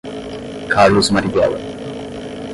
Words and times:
Carlos 0.67 1.11
Marighella 1.11 1.59